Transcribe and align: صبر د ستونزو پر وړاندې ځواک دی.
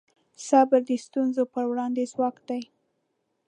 صبر 0.47 0.79
د 0.89 0.91
ستونزو 1.05 1.43
پر 1.53 1.63
وړاندې 1.71 2.09
ځواک 2.13 2.35
دی. 2.49 2.61